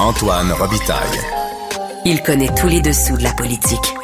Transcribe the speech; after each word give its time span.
Antoine 0.00 0.50
Robitaille. 0.52 1.20
Il 2.04 2.20
connaît 2.22 2.52
tous 2.56 2.66
les 2.66 2.80
dessous 2.80 3.16
de 3.16 3.22
la 3.22 3.32
politique. 3.32 3.94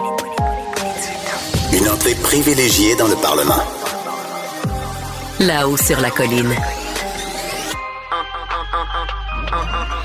Une 1.73 1.89
entrée 1.89 2.15
privilégiée 2.15 2.95
dans 2.95 3.09
le 3.09 3.17
Parlement. 3.17 3.63
Là-haut 5.41 5.77
sur 5.77 6.01
la 6.01 6.11
colline. 6.11 6.55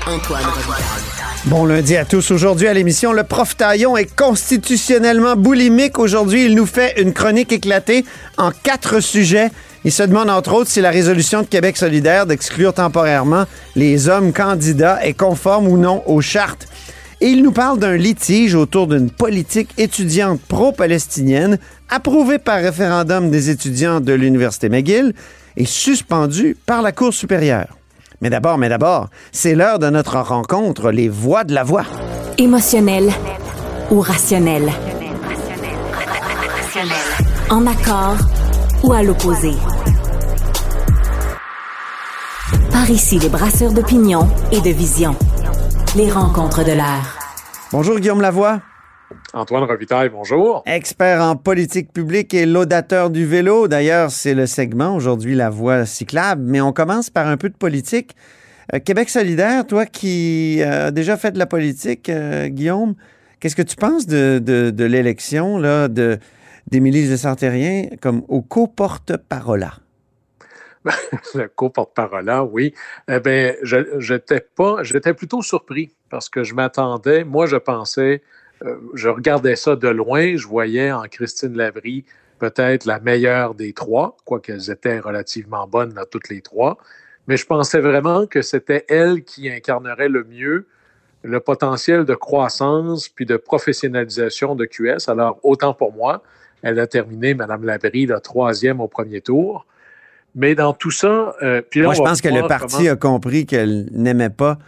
Antoine 0.08 0.44
Robitaille. 0.44 1.16
Bon 1.44 1.64
lundi 1.64 1.96
à 1.96 2.04
tous. 2.04 2.32
Aujourd'hui 2.32 2.66
à 2.66 2.74
l'émission, 2.74 3.12
le 3.12 3.22
prof 3.22 3.56
Taillon 3.56 3.96
est 3.96 4.12
constitutionnellement 4.16 5.36
boulimique. 5.36 6.00
Aujourd'hui, 6.00 6.46
il 6.46 6.56
nous 6.56 6.66
fait 6.66 7.00
une 7.00 7.12
chronique 7.12 7.52
éclatée 7.52 8.04
en 8.36 8.50
quatre 8.50 8.98
sujets. 8.98 9.50
Il 9.86 9.92
se 9.92 10.02
demande 10.02 10.30
entre 10.30 10.52
autres 10.52 10.68
si 10.68 10.80
la 10.80 10.90
résolution 10.90 11.42
de 11.42 11.46
Québec 11.46 11.76
solidaire 11.76 12.26
d'exclure 12.26 12.74
temporairement 12.74 13.44
les 13.76 14.08
hommes 14.08 14.32
candidats 14.32 14.98
est 15.06 15.14
conforme 15.14 15.68
ou 15.68 15.78
non 15.78 16.02
aux 16.06 16.20
chartes. 16.20 16.66
Et 17.20 17.28
il 17.28 17.44
nous 17.44 17.52
parle 17.52 17.78
d'un 17.78 17.96
litige 17.96 18.56
autour 18.56 18.88
d'une 18.88 19.10
politique 19.10 19.70
étudiante 19.78 20.40
pro-palestinienne 20.48 21.58
approuvée 21.88 22.38
par 22.38 22.60
référendum 22.60 23.30
des 23.30 23.48
étudiants 23.48 24.00
de 24.00 24.12
l'Université 24.12 24.68
McGill 24.68 25.14
et 25.56 25.64
suspendue 25.66 26.56
par 26.66 26.82
la 26.82 26.90
Cour 26.90 27.14
supérieure. 27.14 27.68
Mais 28.20 28.28
d'abord, 28.28 28.58
mais 28.58 28.68
d'abord, 28.68 29.08
c'est 29.30 29.54
l'heure 29.54 29.78
de 29.78 29.88
notre 29.88 30.18
rencontre, 30.18 30.90
les 30.90 31.08
voix 31.08 31.44
de 31.44 31.54
la 31.54 31.62
voix. 31.62 31.84
Émotionnel 32.38 33.12
ou 33.92 34.00
rationnel? 34.00 34.68
En 37.50 37.64
accord 37.68 38.16
ou 38.82 38.92
à 38.92 39.04
l'opposé? 39.04 39.52
Par 42.86 42.94
ici, 42.94 43.18
les 43.18 43.28
brasseurs 43.28 43.72
d'opinion 43.72 44.28
et 44.52 44.60
de 44.60 44.70
vision. 44.70 45.16
Les 45.96 46.08
rencontres 46.08 46.62
de 46.62 46.70
l'air. 46.70 47.18
Bonjour 47.72 47.98
Guillaume 47.98 48.20
Lavoie. 48.20 48.62
Antoine 49.34 49.64
Robitaille, 49.64 50.08
bonjour. 50.08 50.62
Expert 50.66 51.20
en 51.20 51.34
politique 51.34 51.92
publique 51.92 52.32
et 52.32 52.46
laudateur 52.46 53.10
du 53.10 53.26
vélo. 53.26 53.66
D'ailleurs, 53.66 54.12
c'est 54.12 54.34
le 54.34 54.46
segment 54.46 54.94
aujourd'hui, 54.94 55.34
la 55.34 55.50
voie 55.50 55.84
cyclable. 55.84 56.42
Mais 56.44 56.60
on 56.60 56.72
commence 56.72 57.10
par 57.10 57.26
un 57.26 57.36
peu 57.36 57.48
de 57.48 57.56
politique. 57.56 58.14
Euh, 58.72 58.78
Québec 58.78 59.08
solidaire, 59.08 59.66
toi 59.66 59.84
qui 59.84 60.62
as 60.62 60.92
déjà 60.92 61.16
fait 61.16 61.32
de 61.32 61.40
la 61.40 61.46
politique, 61.46 62.08
euh, 62.08 62.46
Guillaume, 62.46 62.94
qu'est-ce 63.40 63.56
que 63.56 63.62
tu 63.62 63.74
penses 63.74 64.06
de, 64.06 64.40
de, 64.40 64.70
de 64.70 64.84
l'élection 64.84 65.58
là, 65.58 65.88
de, 65.88 66.20
d'Émilie 66.70 67.08
de 67.08 67.16
Santérien 67.16 67.86
comme 68.00 68.22
au 68.28 68.42
co-porte-parole? 68.42 69.66
le 71.34 71.48
co-porte-parole, 71.48 72.30
oui. 72.50 72.74
Eh 73.08 73.20
bien, 73.20 73.54
j'étais 73.62 75.14
plutôt 75.14 75.42
surpris 75.42 75.94
parce 76.10 76.28
que 76.28 76.44
je 76.44 76.54
m'attendais, 76.54 77.24
moi, 77.24 77.46
je 77.46 77.56
pensais, 77.56 78.22
euh, 78.64 78.76
je 78.94 79.08
regardais 79.08 79.56
ça 79.56 79.76
de 79.76 79.88
loin, 79.88 80.36
je 80.36 80.46
voyais 80.46 80.92
en 80.92 81.02
Christine 81.04 81.56
Lavry 81.56 82.04
peut-être 82.38 82.84
la 82.84 83.00
meilleure 83.00 83.54
des 83.54 83.72
trois, 83.72 84.16
quoiqu'elles 84.24 84.70
étaient 84.70 84.98
relativement 84.98 85.66
bonnes 85.66 85.94
là, 85.94 86.04
toutes 86.04 86.28
les 86.28 86.42
trois, 86.42 86.78
mais 87.28 87.36
je 87.36 87.46
pensais 87.46 87.80
vraiment 87.80 88.26
que 88.26 88.42
c'était 88.42 88.84
elle 88.88 89.24
qui 89.24 89.50
incarnerait 89.50 90.08
le 90.08 90.22
mieux 90.24 90.66
le 91.22 91.40
potentiel 91.40 92.04
de 92.04 92.14
croissance 92.14 93.08
puis 93.08 93.26
de 93.26 93.36
professionnalisation 93.36 94.54
de 94.54 94.64
QS. 94.64 95.08
Alors, 95.08 95.40
autant 95.42 95.74
pour 95.74 95.92
moi, 95.92 96.22
elle 96.62 96.78
a 96.78 96.86
terminé, 96.86 97.34
Mme 97.34 97.64
Labrie, 97.64 98.06
la 98.06 98.20
troisième 98.20 98.80
au 98.80 98.88
premier 98.88 99.20
tour. 99.20 99.66
Mais 100.36 100.54
dans 100.54 100.74
tout 100.74 100.90
ça, 100.90 101.34
euh, 101.42 101.62
puis 101.68 101.80
Moi, 101.80 101.94
je 101.94 102.02
pense 102.02 102.20
que 102.20 102.28
le 102.28 102.46
parti 102.46 102.88
a 102.88 102.94
compris 102.94 103.46
qu'elle 103.46 103.88
n'aimait 103.92 104.30
pas 104.30 104.58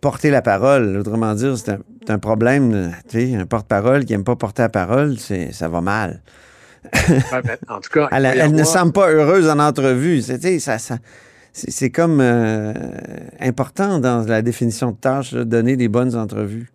porter 0.00 0.30
la 0.30 0.42
parole. 0.42 0.96
Autrement 0.96 1.32
dire, 1.34 1.56
c'est 1.56 2.10
un, 2.10 2.18
problème. 2.18 2.92
Tu 3.08 3.20
sais, 3.20 3.36
un 3.36 3.46
porte-parole 3.46 4.04
qui 4.04 4.12
n'aime 4.12 4.24
pas 4.24 4.34
porter 4.34 4.62
la 4.62 4.68
parole, 4.68 5.16
ça 5.18 5.68
va 5.68 5.80
mal. 5.80 6.20
Ben, 7.08 7.56
en 7.68 7.80
tout 7.80 7.90
cas, 7.90 8.08
elle, 8.12 8.52
ne 8.52 8.62
semble 8.62 8.92
pas 8.92 9.10
heureuse 9.10 9.48
en 9.48 9.58
entrevue. 9.58 10.22
C'est, 10.22 10.60
ça, 10.60 10.76
c'est 11.52 11.90
comme 11.90 12.20
euh, 12.20 12.72
important 13.40 13.98
dans 13.98 14.24
la 14.26 14.42
définition 14.42 14.92
de 14.92 14.96
tâche, 14.96 15.32
de 15.32 15.42
donner 15.42 15.76
des 15.76 15.88
bonnes 15.88 16.14
entrevues. 16.14 16.70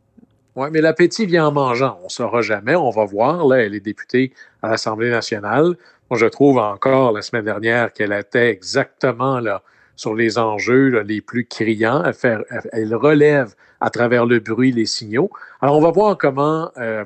Oui, 0.55 0.67
mais 0.71 0.81
l'appétit 0.81 1.25
vient 1.25 1.47
en 1.47 1.51
mangeant. 1.51 1.97
On 2.01 2.05
ne 2.05 2.09
saura 2.09 2.41
jamais, 2.41 2.75
on 2.75 2.89
va 2.89 3.05
voir. 3.05 3.47
Là, 3.47 3.59
elle 3.59 3.73
est 3.73 3.79
députée 3.79 4.33
à 4.61 4.69
l'Assemblée 4.69 5.09
nationale. 5.09 5.75
Je 6.11 6.25
trouve 6.25 6.57
encore 6.57 7.11
la 7.11 7.21
semaine 7.21 7.45
dernière 7.45 7.93
qu'elle 7.93 8.13
était 8.13 8.49
exactement 8.49 9.39
là, 9.39 9.63
sur 9.95 10.13
les 10.13 10.37
enjeux 10.37 11.01
les 11.01 11.21
plus 11.21 11.45
criants. 11.45 12.03
Elle, 12.23 12.45
elle, 12.73 12.95
relève 12.95 13.53
à 13.79 13.89
travers 13.89 14.25
le 14.25 14.39
bruit 14.39 14.71
les 14.71 14.85
signaux. 14.85 15.29
Alors, 15.61 15.77
on 15.77 15.81
va 15.81 15.91
voir 15.91 16.17
comment 16.17 16.71
euh, 16.77 17.05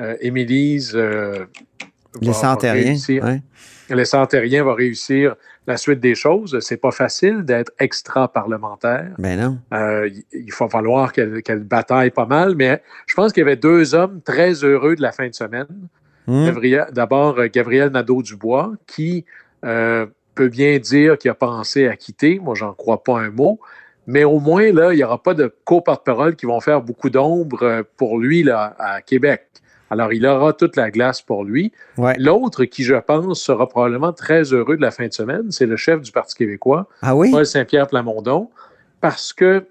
euh, 0.00 0.16
Émilise 0.20 0.92
euh, 0.94 1.46
les 2.20 2.32
Santériens, 2.32 2.96
ouais. 3.08 3.42
Les 3.90 4.04
Santériens 4.04 4.64
va 4.64 4.74
réussir 4.74 5.34
la 5.66 5.76
suite 5.76 6.00
des 6.00 6.14
choses. 6.14 6.58
C'est 6.60 6.76
pas 6.76 6.90
facile 6.90 7.42
d'être 7.44 7.72
extra-parlementaire. 7.78 9.14
Ben 9.18 9.38
non. 9.38 9.58
Euh, 9.72 10.10
il 10.32 10.52
va 10.52 10.68
falloir 10.68 11.12
qu'elle 11.12 11.64
bataille 11.64 12.10
pas 12.10 12.26
mal, 12.26 12.54
mais 12.54 12.82
je 13.06 13.14
pense 13.14 13.32
qu'il 13.32 13.42
y 13.42 13.46
avait 13.46 13.56
deux 13.56 13.94
hommes 13.94 14.20
très 14.22 14.52
heureux 14.64 14.96
de 14.96 15.02
la 15.02 15.12
fin 15.12 15.28
de 15.28 15.34
semaine. 15.34 15.66
Hmm. 16.28 16.50
D'abord, 16.92 17.38
euh, 17.38 17.48
Gabriel 17.50 17.88
Nadeau-Dubois, 17.88 18.72
qui 18.86 19.24
euh, 19.64 20.06
peut 20.34 20.48
bien 20.48 20.78
dire 20.78 21.16
qu'il 21.16 21.30
a 21.30 21.34
pensé 21.34 21.88
à 21.88 21.96
quitter. 21.96 22.38
Moi, 22.38 22.54
j'en 22.54 22.74
crois 22.74 23.02
pas 23.02 23.18
un 23.18 23.30
mot. 23.30 23.58
Mais 24.06 24.24
au 24.24 24.38
moins, 24.38 24.70
là, 24.70 24.92
il 24.92 24.96
n'y 24.96 25.04
aura 25.04 25.22
pas 25.22 25.32
de 25.32 25.52
co-porte-parole 25.64 26.36
qui 26.36 26.44
vont 26.44 26.60
faire 26.60 26.82
beaucoup 26.82 27.08
d'ombre 27.08 27.82
pour 27.96 28.18
lui 28.18 28.42
là, 28.42 28.76
à 28.78 29.00
Québec. 29.00 29.46
Alors, 29.90 30.12
il 30.12 30.26
aura 30.26 30.52
toute 30.52 30.76
la 30.76 30.90
glace 30.90 31.22
pour 31.22 31.44
lui. 31.44 31.72
L'autre 32.18 32.64
qui, 32.64 32.84
je 32.84 32.94
pense, 32.94 33.40
sera 33.40 33.66
probablement 33.66 34.12
très 34.12 34.52
heureux 34.52 34.76
de 34.76 34.82
la 34.82 34.90
fin 34.90 35.06
de 35.06 35.12
semaine, 35.12 35.50
c'est 35.50 35.66
le 35.66 35.76
chef 35.76 36.02
du 36.02 36.12
Parti 36.12 36.34
québécois, 36.34 36.88
ah 37.00 37.14
Paul 37.14 37.46
Saint-Pierre 37.46 37.86
Plamondon, 37.86 38.50
parce 39.00 39.32
que 39.32 39.66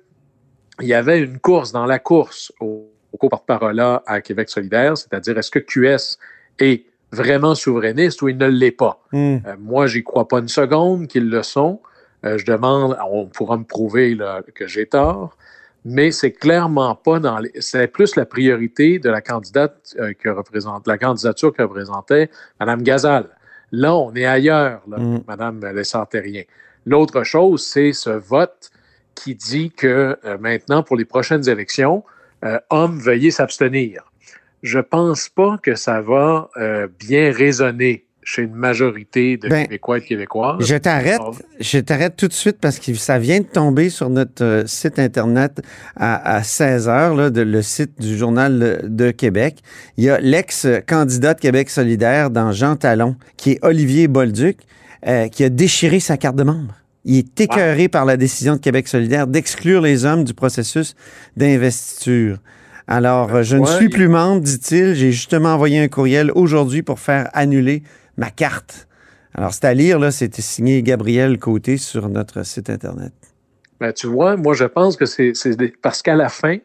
il 0.82 0.88
y 0.88 0.94
avait 0.94 1.20
une 1.20 1.40
course 1.40 1.72
dans 1.72 1.86
la 1.86 2.00
course 2.00 2.52
au, 2.60 2.90
au 3.12 3.30
porte-parole 3.30 3.80
à 4.06 4.22
Québec 4.22 4.50
solidaire, 4.50 4.98
c'est-à-dire 4.98 5.38
est-ce 5.38 5.52
que 5.52 5.60
QS 5.60 6.18
est 6.60 6.86
vraiment 7.12 7.56
souverainiste 7.56 8.22
ou 8.22 8.30
il 8.30 8.38
ne 8.38 8.48
l'est 8.48 8.72
pas. 8.72 9.02
Hmm. 9.12 9.38
Euh, 9.46 9.56
moi, 9.60 9.88
j'y 9.88 10.04
crois 10.04 10.28
pas 10.28 10.40
une 10.40 10.48
seconde 10.48 11.08
qu'ils 11.08 11.30
le 11.30 11.44
sont. 11.44 11.82
Euh, 12.26 12.38
je 12.38 12.46
demande, 12.46 12.98
on 13.10 13.28
pourra 13.28 13.58
me 13.58 13.64
prouver 13.64 14.18
que 14.56 14.68
j'ai 14.68 14.88
tort 14.88 15.38
mais 15.90 16.12
c'est 16.12 16.34
clairement 16.34 16.96
pas 16.96 17.20
dans 17.20 17.40
les. 17.40 17.52
C'est 17.60 17.88
plus 17.88 18.18
la 18.18 18.26
priorité 18.26 19.00
de 19.00 19.10
la 19.10 19.22
candidate 19.22 19.96
euh, 20.00 20.14
que 20.14 20.28
représente, 20.28 20.86
la 20.86 20.98
candidature 20.98 21.54
que 21.54 21.62
représentait 21.62 22.30
Mme 22.60 22.84
Gazal. 22.84 23.30
Là, 23.72 23.96
on 23.96 24.14
est 24.14 24.26
ailleurs, 24.26 24.82
là, 24.88 24.98
mm. 24.98 25.24
Mme. 25.28 25.62
L'autre 26.86 27.24
chose, 27.24 27.66
c'est 27.66 27.94
ce 27.94 28.10
vote 28.10 28.70
qui 29.16 29.36
dit 29.36 29.72
que 29.72 30.18
euh, 30.26 30.38
maintenant, 30.40 30.84
pour 30.84 30.98
les 30.98 31.06
prochaines 31.06 31.48
élections, 31.48 32.04
hommes, 32.70 33.00
veuillez 33.00 33.32
s'abstenir. 33.32 34.07
Je 34.64 34.80
pense 34.80 35.30
pas 35.30 35.58
que 35.62 35.76
ça 35.76 36.02
va 36.02 36.50
bien 37.00 37.32
résonner 37.32 38.08
chez 38.28 38.42
une 38.42 38.56
majorité 38.56 39.38
de 39.38 39.48
ben, 39.48 39.64
Québécois 39.64 40.00
et 40.00 40.02
de 40.02 40.06
Québécoises. 40.06 40.58
Je 40.60 40.76
t'arrête, 40.76 41.22
je 41.62 41.80
t'arrête 41.80 42.18
tout 42.18 42.28
de 42.28 42.34
suite 42.34 42.58
parce 42.60 42.78
que 42.78 42.94
ça 42.94 43.20
vient 43.20 43.40
de 43.40 43.46
tomber 43.46 43.90
sur 43.90 44.10
notre 44.10 44.44
euh, 44.44 44.68
site 44.68 45.00
Internet 45.00 45.62
à, 45.96 46.44
16 46.44 46.90
heures, 46.90 47.16
là, 47.16 47.30
de, 47.30 47.40
le 47.40 47.62
site 47.62 48.02
du 48.02 48.18
Journal 48.18 48.82
de 48.84 49.12
Québec. 49.12 49.60
Il 49.96 50.04
y 50.04 50.10
a 50.10 50.20
l'ex-candidat 50.20 51.36
de 51.36 51.40
Québec 51.40 51.70
solidaire 51.70 52.30
dans 52.30 52.52
Jean 52.52 52.76
Talon, 52.76 53.16
qui 53.38 53.52
est 53.52 53.60
Olivier 53.62 54.10
Bolduc, 54.10 54.58
euh, 55.08 55.30
qui 55.30 55.46
a 55.46 55.50
déchiré 55.50 56.02
sa 56.02 56.18
carte 56.18 56.36
de 56.36 56.44
membre. 56.44 56.76
Il 57.06 57.20
est 57.20 57.40
écœuré 57.40 57.88
par 57.88 58.04
la 58.04 58.18
décision 58.18 58.56
de 58.56 58.60
Québec 58.60 58.90
solidaire 58.90 59.28
d'exclure 59.28 59.80
les 59.80 60.04
hommes 60.04 60.26
du 60.26 60.34
processus 60.34 60.96
d'investiture. 61.38 62.40
Alors, 62.88 63.28
ben, 63.28 63.42
je 63.42 63.58
ne 63.58 63.66
suis 63.66 63.90
plus 63.90 64.08
membre, 64.08 64.42
dit-il. 64.42 64.96
J'ai 64.96 65.12
justement 65.12 65.50
envoyé 65.50 65.80
un 65.80 65.90
courriel 65.90 66.32
aujourd'hui 66.34 66.84
pour 66.84 67.00
faire 67.00 67.30
annuler 67.34 67.84
ma 68.16 68.32
carte. 68.32 68.88
Alors, 69.34 69.54
c'est 69.54 69.66
à 69.66 69.74
lire, 69.74 70.00
là, 70.00 70.12
c'était 70.12 70.42
signé 70.42 70.82
Gabriel 70.82 71.38
Côté 71.38 71.78
sur 71.78 72.10
notre 72.10 72.44
site 72.44 72.70
Internet. 72.70 73.14
Ben, 73.80 73.94
tu 73.94 74.08
vois, 74.08 74.38
moi, 74.38 74.54
je 74.54 74.64
pense 74.64 74.96
que 74.96 75.06
c'est 75.06 75.34
parce 75.82 76.02
qu'à 76.02 76.16
la 76.16 76.30
fin, 76.30 76.58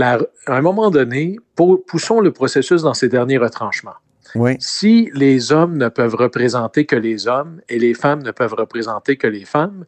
à 0.00 0.18
un 0.46 0.60
moment 0.62 0.90
donné, 0.90 1.36
poussons 1.56 2.20
le 2.20 2.32
processus 2.32 2.82
dans 2.82 2.94
ses 2.94 3.08
derniers 3.08 3.38
retranchements. 3.38 3.96
Oui. 4.34 4.52
Si 4.60 5.10
les 5.12 5.52
hommes 5.52 5.76
ne 5.76 5.88
peuvent 5.88 6.14
représenter 6.14 6.86
que 6.86 6.96
les 6.96 7.26
hommes 7.28 7.60
et 7.68 7.78
les 7.78 7.92
femmes 7.92 8.22
ne 8.22 8.30
peuvent 8.30 8.54
représenter 8.54 9.16
que 9.16 9.26
les 9.26 9.44
femmes, 9.44 9.84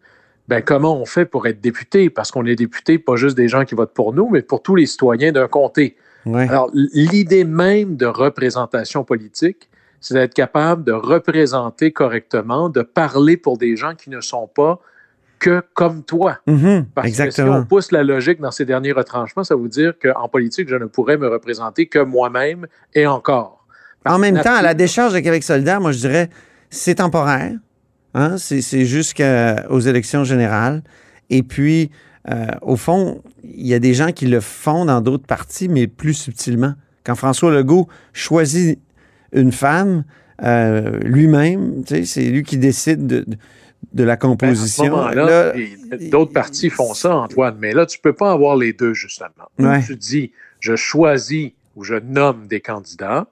ben 0.49 0.63
comment 0.63 1.01
on 1.01 1.05
fait 1.05 1.25
pour 1.25 1.47
être 1.47 1.61
député? 1.61 2.11
Parce 2.11 2.31
qu'on 2.31 2.45
est 2.47 2.57
député, 2.57 2.99
pas 2.99 3.17
juste 3.17 3.37
des 3.37 3.49
gens 3.49 3.65
qui 3.65 3.75
votent 3.75 3.95
pour 3.95 4.13
nous, 4.13 4.29
mais 4.29 4.43
pour 4.43 4.63
tous 4.63 4.77
les 4.77 4.87
citoyens 4.87 5.33
d'un 5.33 5.49
comté. 5.49 5.97
Alors, 6.33 6.71
l'idée 6.73 7.45
même 7.45 7.97
de 7.97 8.07
représentation 8.07 9.05
politique, 9.05 9.69
c'est 10.01 10.15
d'être 10.15 10.35
capable 10.35 10.85
de 10.85 10.93
représenter 10.93 11.93
correctement, 11.93 12.69
de 12.69 12.83
parler 12.83 13.37
pour 13.37 13.59
des 13.59 13.77
gens 13.77 13.95
qui 13.95 14.11
ne 14.11 14.21
sont 14.21 14.47
pas 14.47 14.81
que 15.39 15.63
comme 15.75 16.03
toi. 16.03 16.39
Mhm, 16.47 16.87
Parce 16.95 17.09
exactement. 17.09 17.49
que 17.49 17.53
si 17.53 17.63
on 17.63 17.67
pousse 17.67 17.93
la 17.93 18.03
logique 18.03 18.41
dans 18.41 18.51
ces 18.51 18.65
derniers 18.65 18.93
retranchements, 18.93 19.45
ça 19.45 19.57
veut 19.57 19.69
dire 19.69 19.95
qu'en 20.01 20.29
politique, 20.29 20.69
je 20.69 20.77
ne 20.77 20.87
pourrais 20.87 21.19
me 21.19 21.29
représenter 21.29 21.87
que 21.87 21.99
moi-même 21.99 22.67
et 22.95 23.07
encore. 23.07 23.67
En 24.07 24.19
même 24.19 24.41
temps, 24.41 24.55
à 24.55 24.63
la 24.63 24.75
décharge 24.75 25.15
de 25.15 25.21
Québec 25.21 25.43
solidaire, 25.43 25.81
moi, 25.81 25.93
je 25.93 25.99
dirais, 25.99 26.31
c'est 26.71 26.97
temporaire. 26.97 27.53
Hein? 28.15 28.37
C'est, 28.39 28.85
jusqu'aux 28.85 29.81
élections 29.81 30.25
générales. 30.25 30.83
Et 31.31 31.43
puis, 31.43 31.91
euh, 32.31 32.47
au 32.63 32.77
fond, 32.77 33.23
il 33.43 33.67
y 33.67 33.75
a 33.75 33.79
des 33.79 33.95
gens 33.95 34.13
qui 34.13 34.27
le 34.27 34.41
font 34.41 34.85
dans 34.85 35.01
d'autres 35.01 35.27
partis, 35.27 35.69
mais 35.69 35.87
plus 35.87 36.15
subtilement. 36.15 36.75
Quand 37.05 37.15
François 37.17 37.51
Legault 37.53 37.89
choisit 38.13 38.79
une 39.33 39.53
femme, 39.53 40.05
euh, 40.43 40.99
lui-même, 41.03 41.83
c'est 42.05 42.25
lui 42.25 42.43
qui 42.43 42.57
décide 42.57 43.07
de, 43.07 43.21
de- 43.27 43.37
de 43.93 44.03
la 44.03 44.15
Ben, 44.17 44.21
composition. 44.21 45.07
d'autres 46.11 46.33
partis 46.33 46.71
font 46.71 46.95
ça, 46.95 47.15
Antoine, 47.17 47.57
mais 47.61 47.73
là, 47.73 47.85
tu 47.87 47.99
peux 47.99 48.15
pas 48.15 48.33
avoir 48.33 48.57
les 48.57 48.73
deux, 48.73 48.95
justement. 48.95 49.29
Ou 49.59 49.65
Ouais. 49.67 49.83
tu 49.85 49.95
dis, 49.97 50.33
je 50.61 50.75
choisis 50.77 51.51
ou 51.77 51.85
je 51.85 51.95
nomme 51.97 52.47
des 52.47 52.61
candidats, 52.61 53.27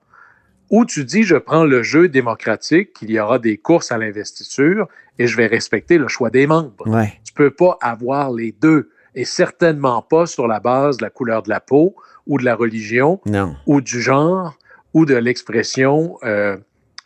ou 0.73 0.85
tu 0.85 1.05
dis, 1.05 1.23
je 1.23 1.37
prends 1.37 1.65
le 1.65 1.83
jeu 1.85 2.09
démocratique, 2.09 2.95
qu'il 2.95 3.11
y 3.13 3.21
aura 3.21 3.39
des 3.39 3.59
courses 3.59 3.93
à 3.93 3.99
l'investiture 3.99 4.89
et 5.19 5.27
je 5.29 5.37
vais 5.37 5.47
respecter 5.47 5.99
le 5.99 6.09
choix 6.09 6.31
des 6.31 6.47
membres. 6.49 6.89
ouais. 6.89 7.13
Tu 7.25 7.33
peux 7.35 7.51
pas 7.51 7.79
avoir 7.81 8.33
les 8.33 8.53
deux, 8.61 8.91
et 9.15 9.25
certainement 9.27 10.01
pas 10.03 10.25
sur 10.27 10.49
la 10.49 10.59
base 10.61 10.97
de 10.97 11.03
la 11.05 11.11
couleur 11.11 11.43
de 11.43 11.51
la 11.51 11.61
peau 11.61 11.95
ou 12.27 12.39
de 12.39 12.45
la 12.45 12.55
religion 12.57 13.21
Non. 13.27 13.55
ou 13.67 13.81
du 13.83 14.01
genre 14.01 14.57
ou 14.95 15.05
de 15.05 15.15
l'expression 15.15 16.17
euh, 16.25 16.57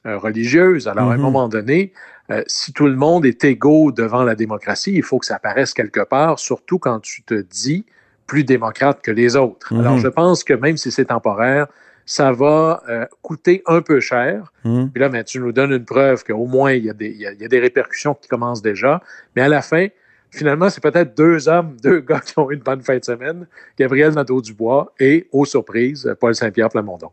euh, 0.07 0.17
religieuse. 0.19 0.87
Alors, 0.89 1.11
à 1.11 1.15
un 1.15 1.17
Mhm. 1.17 1.23
moment 1.23 1.49
donné, 1.49 1.93
euh, 2.31 2.43
si 2.47 2.73
tout 2.73 2.87
le 2.87 2.95
monde 2.97 3.27
est 3.27 3.43
égaux 3.45 3.91
devant 3.93 4.23
la 4.23 4.35
démocratie, 4.37 4.93
il 4.95 5.03
faut 5.03 5.19
que 5.19 5.27
ça 5.27 5.37
apparaisse 5.37 5.75
quelque 5.75 6.05
part, 6.05 6.39
surtout 6.39 6.79
quand 6.79 7.01
tu 7.01 7.23
te 7.25 7.35
dis 7.35 7.85
plus 8.29 8.45
démocrate 8.45 9.03
que 9.03 9.11
les 9.13 9.35
autres. 9.37 9.73
Alors, 9.77 9.99
je 9.99 10.09
pense 10.09 10.43
que 10.45 10.55
même 10.55 10.77
si 10.77 10.91
c'est 10.93 11.07
temporaire, 11.07 11.67
ça 12.09 12.31
va 12.33 12.83
euh, 12.89 13.05
coûter 13.21 13.63
un 13.67 13.83
peu 13.83 13.99
cher. 14.01 14.53
Mhm. 14.65 14.91
Puis 14.93 15.01
là, 15.01 15.09
ben, 15.09 15.25
tu 15.25 15.41
nous 15.41 15.53
donnes 15.53 15.73
une 15.73 15.85
preuve 15.85 16.25
qu'au 16.25 16.47
moins, 16.47 16.73
il 16.73 16.85
y, 16.85 16.91
a 16.91 16.93
des, 16.95 17.09
il 17.11 17.21
y 17.21 17.27
a- 17.27 17.33
il 17.33 17.43
y 17.43 17.45
a 17.45 17.49
des 17.49 17.59
répercussions 17.59 18.15
qui 18.15 18.29
commencent 18.29 18.63
déjà. 18.63 19.03
Mais 19.35 19.43
à 19.43 19.49
la 19.49 19.61
fin, 19.61 19.89
finalement, 20.31 20.71
c'est 20.71 20.81
peut-être 20.83 21.17
deux 21.17 21.49
hommes, 21.49 21.77
deux 21.83 22.01
gars 22.01 22.21
qui 22.21 22.39
ont 22.39 22.49
eu 22.51 22.55
une 22.55 22.61
bonne 22.63 22.83
fin 22.83 22.97
de 22.97 23.05
semaine. 23.05 23.47
Gabriel 23.79 24.13
Nadeau-Dubois 24.15 24.95
et, 25.01 25.27
aux 25.33 25.45
surprises, 25.45 26.15
Paul 26.21 26.35
Saint-Pierre 26.35 26.69
Plamondon. 26.71 27.11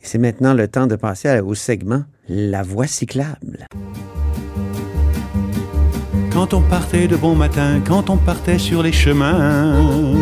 C'est 0.00 0.18
maintenant 0.18 0.54
le 0.54 0.68
temps 0.68 0.86
de 0.86 0.96
passer 0.96 1.40
au 1.40 1.54
segment 1.54 2.04
La 2.28 2.62
voie 2.62 2.86
cyclable. 2.86 3.66
Quand 6.32 6.52
on 6.52 6.62
partait 6.62 7.06
de 7.08 7.16
bon 7.16 7.34
matin, 7.34 7.80
quand 7.86 8.10
on 8.10 8.16
partait 8.16 8.58
sur 8.58 8.82
les 8.82 8.90
chemins, 8.92 10.14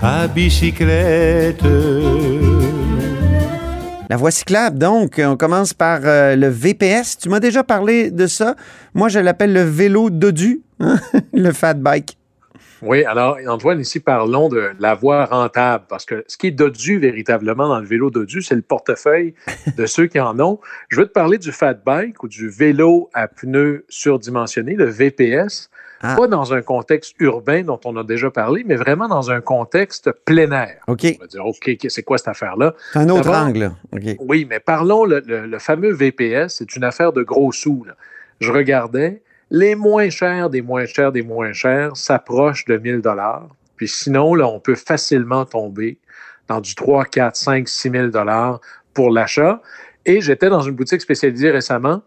à 0.00 0.26
bicyclette. 0.26 1.62
La 4.10 4.16
voie 4.18 4.30
cyclable, 4.30 4.78
donc, 4.78 5.18
on 5.18 5.36
commence 5.36 5.72
par 5.72 6.00
euh, 6.04 6.36
le 6.36 6.48
VPS. 6.48 7.16
Tu 7.18 7.30
m'as 7.30 7.40
déjà 7.40 7.64
parlé 7.64 8.10
de 8.10 8.26
ça. 8.26 8.54
Moi, 8.92 9.08
je 9.08 9.18
l'appelle 9.18 9.54
le 9.54 9.62
vélo 9.62 10.10
dodu, 10.10 10.60
hein, 10.78 10.96
le 11.32 11.52
fat 11.52 11.74
bike. 11.74 12.18
Oui, 12.82 13.02
alors, 13.04 13.38
Antoine, 13.48 13.80
ici, 13.80 14.00
parlons 14.00 14.50
de 14.50 14.72
la 14.78 14.94
voie 14.94 15.24
rentable, 15.24 15.86
parce 15.88 16.04
que 16.04 16.22
ce 16.26 16.36
qui 16.36 16.48
est 16.48 16.50
dodu 16.50 16.98
véritablement 16.98 17.66
dans 17.66 17.80
le 17.80 17.86
vélo 17.86 18.10
dodu, 18.10 18.42
c'est 18.42 18.54
le 18.54 18.60
portefeuille 18.60 19.32
de 19.78 19.86
ceux 19.86 20.06
qui 20.06 20.20
en 20.20 20.38
ont. 20.38 20.60
Je 20.90 21.00
veux 21.00 21.06
te 21.06 21.12
parler 21.12 21.38
du 21.38 21.50
fat 21.50 21.72
bike 21.72 22.22
ou 22.22 22.28
du 22.28 22.50
vélo 22.50 23.08
à 23.14 23.26
pneus 23.26 23.86
surdimensionnés, 23.88 24.74
le 24.74 24.84
VPS, 24.84 25.70
Ah. 26.06 26.16
pas 26.16 26.26
dans 26.26 26.52
un 26.52 26.62
contexte 26.62 27.14
urbain 27.18 27.62
dont 27.62 27.80
on 27.84 27.96
a 27.96 28.04
déjà 28.04 28.30
parlé, 28.30 28.62
mais 28.66 28.76
vraiment 28.76 29.08
dans 29.08 29.30
un 29.30 29.40
contexte 29.40 30.10
plein 30.24 30.50
air. 30.52 30.76
OK. 30.86 31.06
On 31.18 31.20
va 31.22 31.26
dire, 31.26 31.46
OK, 31.46 31.76
c'est 31.88 32.02
quoi 32.02 32.18
cette 32.18 32.28
affaire-là? 32.28 32.74
C'est 32.92 32.98
un 32.98 33.08
autre 33.08 33.30
angle. 33.30 33.72
Oui, 34.20 34.46
mais 34.48 34.60
parlons, 34.60 35.04
le, 35.04 35.20
le- 35.26 35.46
le 35.46 35.58
fameux 35.58 35.92
VPS, 35.92 36.56
c'est 36.58 36.76
une 36.76 36.84
affaire 36.84 37.12
de 37.12 37.22
gros 37.22 37.52
sous. 37.52 37.84
là. 37.86 37.94
Je 38.40 38.52
regardais, 38.52 39.22
les 39.50 39.74
moins 39.74 40.10
chers 40.10 40.50
des 40.50 40.62
moins 40.62 40.86
chers 40.86 41.12
des 41.12 41.22
moins 41.22 41.52
chers 41.52 41.96
s'approchent 41.96 42.64
de 42.66 42.76
1000 42.76 43.00
dollars. 43.00 43.46
Puis 43.76 43.88
sinon, 43.88 44.34
là, 44.34 44.46
on 44.46 44.60
peut 44.60 44.74
facilement 44.74 45.44
tomber 45.44 45.98
dans 46.48 46.60
du 46.60 46.74
3, 46.74 47.04
4, 47.06 47.36
5, 47.36 47.68
6 47.68 47.90
000 47.90 48.06
dollars 48.08 48.60
pour 48.92 49.10
l'achat. 49.10 49.60
Et 50.06 50.20
j'étais 50.20 50.48
dans 50.50 50.60
une 50.60 50.74
boutique 50.74 51.00
spécialisée 51.00 51.50
récemment 51.50 52.02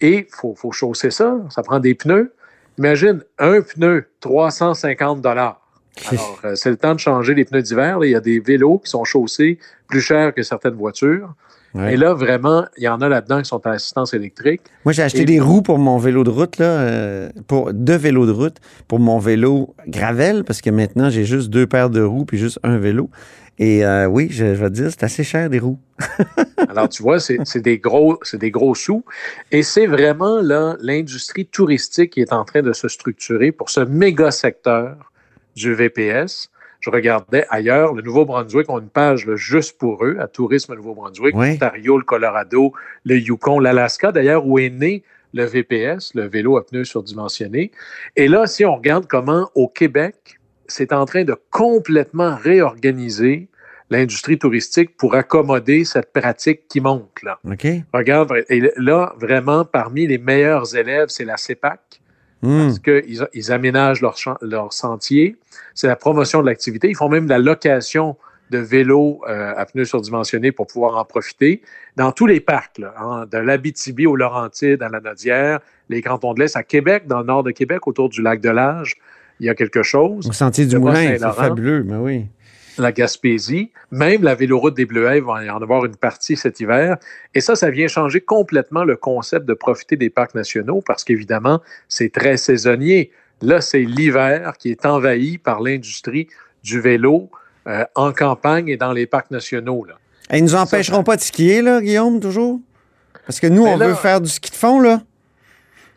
et 0.00 0.26
il 0.30 0.34
faut, 0.34 0.54
faut 0.54 0.72
chausser 0.72 1.10
ça. 1.10 1.36
Ça 1.50 1.62
prend 1.62 1.78
des 1.78 1.94
pneus. 1.94 2.32
Imagine, 2.78 3.20
un 3.38 3.60
pneu, 3.62 4.04
350 4.20 5.20
dollars. 5.20 5.60
Alors, 6.10 6.38
euh, 6.44 6.54
c'est 6.56 6.70
le 6.70 6.76
temps 6.76 6.94
de 6.94 7.00
changer 7.00 7.34
les 7.34 7.44
pneus 7.44 7.62
d'hiver. 7.62 7.98
Il 8.02 8.10
y 8.10 8.14
a 8.14 8.20
des 8.20 8.38
vélos 8.40 8.78
qui 8.84 8.90
sont 8.90 9.04
chaussés 9.04 9.58
plus 9.88 10.00
chers 10.02 10.34
que 10.34 10.42
certaines 10.42 10.74
voitures. 10.74 11.32
Ouais. 11.74 11.94
Et 11.94 11.96
là, 11.96 12.12
vraiment, 12.14 12.64
il 12.78 12.84
y 12.84 12.88
en 12.88 13.00
a 13.02 13.08
là-dedans 13.08 13.38
qui 13.42 13.48
sont 13.48 13.66
à 13.66 13.70
assistance 13.72 14.14
électrique. 14.14 14.62
Moi, 14.84 14.92
j'ai 14.92 15.02
acheté 15.02 15.22
Et- 15.22 15.24
des 15.26 15.40
roues 15.40 15.62
pour 15.62 15.78
mon 15.78 15.98
vélo 15.98 16.24
de 16.24 16.30
route, 16.30 16.58
là, 16.58 16.64
euh, 16.64 17.30
pour 17.48 17.72
deux 17.72 17.96
vélos 17.96 18.26
de 18.26 18.30
route 18.32 18.56
pour 18.88 18.98
mon 18.98 19.18
vélo 19.18 19.74
gravel, 19.86 20.44
parce 20.44 20.60
que 20.62 20.70
maintenant, 20.70 21.10
j'ai 21.10 21.24
juste 21.24 21.50
deux 21.50 21.66
paires 21.66 21.90
de 21.90 22.02
roues 22.02 22.24
puis 22.24 22.38
juste 22.38 22.58
un 22.62 22.78
vélo. 22.78 23.10
Et 23.58 23.84
euh, 23.84 24.06
oui, 24.06 24.28
je, 24.30 24.54
je 24.54 24.60
vais 24.60 24.68
te 24.68 24.74
dire, 24.74 24.90
c'est 24.90 25.02
assez 25.04 25.24
cher 25.24 25.48
des 25.48 25.58
roues. 25.58 25.78
Alors, 26.68 26.88
tu 26.88 27.02
vois, 27.02 27.18
c'est 27.20 27.60
des 27.60 27.78
gros, 27.78 28.18
c'est 28.22 28.38
des 28.38 28.50
gros 28.50 28.74
sous. 28.74 29.02
Et 29.50 29.62
c'est 29.62 29.86
vraiment 29.86 30.40
là 30.42 30.76
l'industrie 30.80 31.46
touristique 31.46 32.12
qui 32.12 32.20
est 32.20 32.32
en 32.32 32.44
train 32.44 32.62
de 32.62 32.72
se 32.72 32.88
structurer 32.88 33.52
pour 33.52 33.70
ce 33.70 33.80
méga 33.80 34.30
secteur 34.30 35.10
du 35.54 35.74
VPS. 35.74 36.50
Je 36.80 36.90
regardais 36.90 37.46
ailleurs, 37.48 37.94
le 37.94 38.02
Nouveau-Brunswick 38.02 38.68
ont 38.68 38.78
une 38.78 38.90
page 38.90 39.26
là, 39.26 39.34
juste 39.36 39.78
pour 39.78 40.04
eux, 40.04 40.18
à 40.20 40.28
Tourisme 40.28 40.74
Nouveau-Brunswick, 40.74 41.34
Oui. 41.34 41.52
l'Ontario, 41.52 41.96
le 41.96 42.04
Colorado, 42.04 42.74
le 43.04 43.18
Yukon, 43.18 43.58
l'Alaska, 43.58 44.12
d'ailleurs, 44.12 44.46
où 44.46 44.58
est 44.58 44.70
né 44.70 45.02
le 45.32 45.44
VPS, 45.44 46.14
le 46.14 46.28
vélo 46.28 46.56
à 46.58 46.64
pneus 46.64 46.84
surdimensionné. 46.84 47.72
Et 48.14 48.28
là, 48.28 48.46
si 48.46 48.64
on 48.64 48.76
regarde 48.76 49.06
comment 49.08 49.50
au 49.54 49.66
Québec, 49.68 50.38
c'est 50.68 50.92
en 50.92 51.04
train 51.04 51.24
de 51.24 51.36
complètement 51.50 52.36
réorganiser 52.36 53.48
l'industrie 53.90 54.38
touristique 54.38 54.96
pour 54.96 55.14
accommoder 55.14 55.84
cette 55.84 56.12
pratique 56.12 56.66
qui 56.68 56.80
monte. 56.80 57.22
Là. 57.22 57.38
OK? 57.48 57.66
Regarde, 57.94 58.32
et 58.48 58.70
là, 58.76 59.14
vraiment, 59.18 59.64
parmi 59.64 60.06
les 60.06 60.18
meilleurs 60.18 60.74
élèves, 60.74 61.08
c'est 61.08 61.24
la 61.24 61.36
CEPAC, 61.36 62.00
Hmm. 62.42 62.66
parce 62.66 62.78
qu'ils 62.78 63.26
ils 63.32 63.52
aménagent 63.52 64.02
leur, 64.02 64.16
leur 64.42 64.72
sentier. 64.72 65.36
C'est 65.74 65.86
la 65.86 65.96
promotion 65.96 66.42
de 66.42 66.46
l'activité. 66.46 66.88
Ils 66.88 66.96
font 66.96 67.08
même 67.08 67.28
la 67.28 67.38
location 67.38 68.16
de 68.50 68.58
vélos 68.58 69.20
euh, 69.28 69.54
à 69.56 69.64
pneus 69.64 69.86
surdimensionnés 69.86 70.52
pour 70.52 70.66
pouvoir 70.66 70.96
en 70.98 71.04
profiter. 71.04 71.62
Dans 71.96 72.12
tous 72.12 72.26
les 72.26 72.40
parcs, 72.40 72.78
là, 72.78 72.94
hein, 72.98 73.26
de 73.30 73.38
l'Abitibi 73.38 74.06
au 74.06 74.14
Laurentides, 74.14 74.82
à 74.82 74.88
la 74.88 75.00
Nodière, 75.00 75.60
les 75.88 76.02
cantons 76.02 76.34
de 76.34 76.40
l'Est, 76.40 76.56
à 76.56 76.62
Québec, 76.62 77.06
dans 77.06 77.20
le 77.20 77.26
nord 77.26 77.42
de 77.42 77.50
Québec, 77.50 77.86
autour 77.88 78.08
du 78.08 78.22
lac 78.22 78.40
de 78.40 78.50
l'Age, 78.50 78.94
il 79.40 79.46
y 79.46 79.48
a 79.48 79.54
quelque 79.54 79.82
chose. 79.82 80.26
Au 80.28 80.32
sentier 80.32 80.66
du 80.66 80.78
Moulin, 80.78 81.16
c'est 81.18 81.32
fabuleux, 81.32 81.82
mais 81.84 81.96
oui. 81.96 82.26
la 82.78 82.92
Gaspésie, 82.92 83.70
même 83.90 84.22
la 84.22 84.34
véloroute 84.34 84.76
des 84.76 84.84
Bleuets 84.86 85.20
va 85.20 85.44
y 85.44 85.50
en 85.50 85.60
avoir 85.62 85.84
une 85.84 85.96
partie 85.96 86.36
cet 86.36 86.60
hiver. 86.60 86.96
Et 87.34 87.40
ça, 87.40 87.54
ça 87.54 87.70
vient 87.70 87.88
changer 87.88 88.20
complètement 88.20 88.84
le 88.84 88.96
concept 88.96 89.46
de 89.46 89.54
profiter 89.54 89.96
des 89.96 90.10
parcs 90.10 90.34
nationaux 90.34 90.82
parce 90.86 91.04
qu'évidemment, 91.04 91.60
c'est 91.88 92.12
très 92.12 92.36
saisonnier. 92.36 93.10
Là, 93.42 93.60
c'est 93.60 93.80
l'hiver 93.82 94.54
qui 94.58 94.70
est 94.70 94.86
envahi 94.86 95.38
par 95.38 95.60
l'industrie 95.60 96.28
du 96.62 96.80
vélo 96.80 97.30
euh, 97.66 97.84
en 97.94 98.12
campagne 98.12 98.68
et 98.68 98.76
dans 98.76 98.92
les 98.92 99.06
parcs 99.06 99.30
nationaux. 99.30 99.84
Là. 99.84 99.94
Et 100.30 100.38
ils 100.38 100.44
nous 100.44 100.54
empêcheront 100.54 101.02
pas 101.02 101.16
de 101.16 101.20
skier, 101.22 101.62
là, 101.62 101.80
Guillaume, 101.80 102.20
toujours? 102.20 102.60
Parce 103.26 103.40
que 103.40 103.46
nous, 103.46 103.64
on 103.64 103.76
là- 103.76 103.88
veut 103.88 103.94
faire 103.94 104.20
du 104.20 104.28
ski 104.28 104.50
de 104.50 104.56
fond, 104.56 104.80
là. 104.80 105.02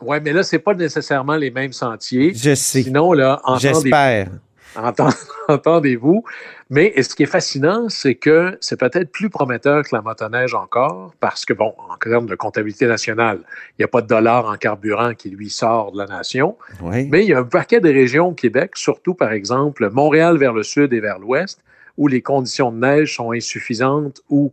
Oui, 0.01 0.17
mais 0.23 0.33
là, 0.33 0.43
c'est 0.43 0.59
pas 0.59 0.73
nécessairement 0.73 1.35
les 1.35 1.51
mêmes 1.51 1.73
sentiers. 1.73 2.33
Je 2.33 2.55
sais. 2.55 2.83
Sinon, 2.83 3.13
là, 3.13 3.41
J'espère. 3.59 4.27
Entend- 4.75 5.09
Entendez-vous. 5.47 6.23
Mais 6.69 6.93
ce 7.01 7.15
qui 7.15 7.23
est 7.23 7.25
fascinant, 7.25 7.89
c'est 7.89 8.13
que 8.13 8.55
c'est 8.61 8.79
peut-être 8.79 9.11
plus 9.11 9.29
prometteur 9.31 9.81
que 9.83 9.89
la 9.95 10.01
motoneige 10.03 10.53
encore, 10.53 11.11
parce 11.19 11.43
que, 11.43 11.53
bon, 11.53 11.73
en 11.89 11.97
termes 11.97 12.27
de 12.27 12.35
comptabilité 12.35 12.85
nationale, 12.85 13.39
il 13.71 13.81
n'y 13.81 13.85
a 13.85 13.87
pas 13.87 14.01
de 14.01 14.07
dollar 14.07 14.45
en 14.45 14.55
carburant 14.57 15.15
qui 15.15 15.31
lui 15.31 15.49
sort 15.49 15.91
de 15.91 15.97
la 15.97 16.05
nation. 16.05 16.55
Oui. 16.83 17.07
Mais 17.11 17.23
il 17.23 17.29
y 17.29 17.33
a 17.33 17.39
un 17.39 17.43
paquet 17.43 17.79
de 17.79 17.89
régions 17.89 18.27
au 18.27 18.33
Québec, 18.33 18.73
surtout 18.75 19.15
par 19.15 19.31
exemple 19.31 19.89
Montréal 19.89 20.37
vers 20.37 20.53
le 20.53 20.61
sud 20.61 20.93
et 20.93 20.99
vers 20.99 21.17
l'ouest, 21.17 21.59
où 21.97 22.07
les 22.07 22.21
conditions 22.21 22.71
de 22.71 22.77
neige 22.77 23.15
sont 23.15 23.31
insuffisantes 23.31 24.21
ou 24.29 24.51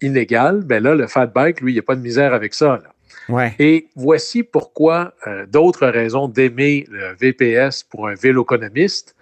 inégales. 0.00 0.62
Ben 0.64 0.82
là, 0.82 0.94
le 0.94 1.06
fat 1.06 1.26
bike, 1.26 1.60
lui, 1.60 1.72
il 1.72 1.74
n'y 1.74 1.80
a 1.80 1.82
pas 1.82 1.94
de 1.94 2.00
misère 2.00 2.32
avec 2.32 2.54
ça. 2.54 2.80
là. 2.82 2.90
Ouais. 3.28 3.54
Et 3.58 3.88
voici 3.94 4.42
pourquoi 4.42 5.12
euh, 5.26 5.44
d'autres 5.46 5.86
raisons 5.86 6.28
d'aimer 6.28 6.86
le 6.90 7.14
VPS 7.20 7.82
pour 7.84 8.08
un 8.08 8.14
véloconomiste. 8.14 9.14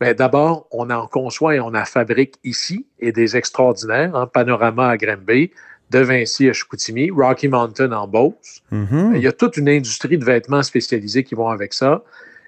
Ben, 0.00 0.12
D'abord, 0.14 0.66
on 0.70 0.90
en 0.90 1.06
conçoit 1.06 1.54
et 1.54 1.60
on 1.60 1.74
en 1.74 1.84
fabrique 1.84 2.34
ici, 2.44 2.86
et 2.98 3.12
des 3.12 3.36
extraordinaires, 3.36 4.14
hein, 4.14 4.26
Panorama 4.26 4.88
à 4.88 4.96
Granby, 4.96 5.50
de 5.90 5.98
Vinci 6.00 6.48
à 6.48 6.52
Chicoutimi, 6.52 7.10
Rocky 7.10 7.48
Mountain 7.48 7.92
en 7.92 8.08
Beauce. 8.08 8.62
Mhm. 8.70 9.12
Il 9.14 9.22
y 9.22 9.26
a 9.26 9.32
toute 9.32 9.56
une 9.56 9.68
industrie 9.68 10.18
de 10.18 10.24
vêtements 10.24 10.62
spécialisés 10.62 11.22
qui 11.24 11.34
vont 11.34 11.48
avec 11.48 11.72
ça. 11.74 12.02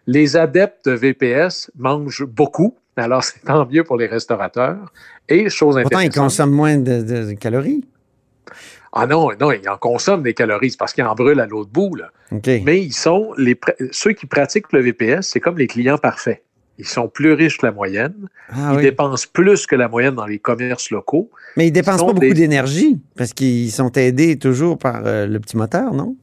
Les 0.06 0.36
adeptes 0.36 0.86
de 0.88 0.92
VPS 0.92 1.70
mangent 1.78 2.24
beaucoup, 2.26 2.76
alors 2.96 3.22
c'est 3.24 3.40
tant 3.44 3.66
mieux 3.66 3.84
pour 3.84 3.96
les 3.96 4.06
restaurateurs. 4.06 4.92
Et 5.28 5.48
chose 5.48 5.78
Pourtant, 5.82 6.00
ils 6.00 6.10
consomment 6.10 6.52
moins 6.54 6.76
de, 6.78 7.02
de- 7.02 7.24
de 7.28 7.32
calories. 7.34 7.84
Ah 8.92 9.06
non, 9.06 9.28
non, 9.40 9.52
ils 9.52 9.68
en 9.68 9.76
consomment 9.76 10.22
des 10.22 10.34
calories, 10.34 10.74
parce 10.78 10.92
qu'ils 10.92 11.04
en 11.04 11.14
brûlent 11.14 11.40
à 11.40 11.46
l'autre 11.46 11.70
bout. 11.70 11.94
Là. 11.96 12.10
Mais 12.64 12.80
ils 12.82 12.92
sont 12.92 13.32
les 13.36 13.58
ceux 13.90 14.12
qui 14.12 14.26
pratiquent 14.26 14.72
le 14.72 14.80
VPS, 14.80 15.22
c'est 15.22 15.40
comme 15.40 15.58
les 15.58 15.66
clients 15.66 15.98
parfaits. 15.98 16.42
Ils 16.78 16.86
sont 16.86 17.08
plus 17.08 17.32
riches 17.32 17.56
que 17.58 17.64
la 17.66 17.72
moyenne. 17.72 18.14
Ah 18.50 18.70
ils 18.72 18.76
oui. 18.76 18.82
dépensent 18.82 19.26
plus 19.32 19.66
que 19.66 19.76
la 19.76 19.88
moyenne 19.88 20.14
dans 20.14 20.26
les 20.26 20.38
commerces 20.38 20.90
locaux. 20.90 21.30
Mais 21.56 21.68
ils 21.68 21.70
dépensent 21.72 22.04
pas 22.04 22.12
beaucoup 22.12 22.20
des- 22.26 22.34
d'énergie 22.34 23.00
parce 23.16 23.32
qu'ils 23.32 23.70
sont 23.72 23.90
aidés 23.92 24.38
toujours 24.38 24.76
par 24.76 25.02
euh, 25.06 25.26
le 25.26 25.40
petit 25.40 25.56
moteur, 25.56 25.94
non? 25.94 26.16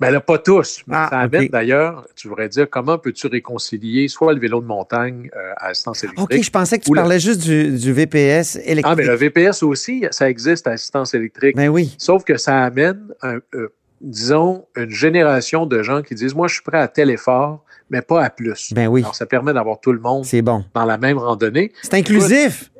Ben 0.00 0.10
là, 0.10 0.20
pas 0.20 0.38
tous. 0.38 0.82
Ah, 0.90 1.08
ça 1.10 1.18
amène 1.20 1.48
d'ailleurs, 1.48 2.06
tu 2.16 2.28
voudrais 2.28 2.48
dire, 2.48 2.68
comment 2.70 2.96
peux-tu 2.98 3.26
réconcilier 3.26 4.08
soit 4.08 4.32
le 4.32 4.40
vélo 4.40 4.60
de 4.60 4.66
montagne 4.66 5.28
euh, 5.36 5.52
à 5.58 5.66
assistance 5.68 6.02
électrique? 6.02 6.26
OK, 6.38 6.42
je 6.42 6.50
pensais 6.50 6.78
que 6.78 6.84
tu 6.84 6.90
le- 6.90 6.96
parlais 6.96 7.20
juste 7.20 7.42
du, 7.42 7.76
du 7.78 7.92
VPS 7.92 8.56
électrique. 8.64 8.86
Ah, 8.86 8.94
mais 8.96 9.04
le 9.04 9.14
VPS 9.14 9.62
aussi, 9.62 10.06
ça 10.10 10.30
existe 10.30 10.66
à 10.66 10.70
assistance 10.72 11.12
électrique. 11.14 11.54
Ben 11.54 11.68
oui. 11.68 11.94
Sauf 11.98 12.24
que 12.24 12.36
ça 12.38 12.62
amène, 12.64 13.08
un- 13.22 13.40
euh, 13.54 13.68
disons, 14.00 14.64
une 14.76 14.90
génération 14.90 15.66
de 15.66 15.82
gens 15.82 16.00
qui 16.02 16.14
disent, 16.14 16.34
moi, 16.34 16.48
je 16.48 16.54
suis 16.54 16.62
prêt 16.62 16.78
à 16.80 16.88
tel 16.88 17.10
effort, 17.10 17.62
mais 17.90 18.00
pas 18.00 18.24
à 18.24 18.30
plus. 18.30 18.72
Ben 18.72 18.86
oui. 18.88 19.02
Alors, 19.02 19.14
ça 19.14 19.26
permet 19.26 19.52
d'avoir 19.52 19.80
tout 19.80 19.92
le 19.92 20.00
monde 20.00 20.24
C'est 20.24 20.40
bon. 20.42 20.64
dans 20.74 20.86
la 20.86 20.96
même 20.96 21.18
randonnée. 21.18 21.72
C'est 21.82 21.94
inclusif. 21.94 22.70